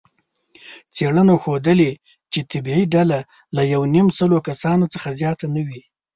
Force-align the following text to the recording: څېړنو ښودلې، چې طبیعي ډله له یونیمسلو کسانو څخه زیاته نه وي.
څېړنو 0.95 1.35
ښودلې، 1.43 1.91
چې 2.31 2.39
طبیعي 2.51 2.83
ډله 2.93 3.19
له 3.55 3.61
یونیمسلو 3.73 4.37
کسانو 4.47 4.85
څخه 4.93 5.07
زیاته 5.19 5.45
نه 5.55 5.61
وي. 5.67 5.81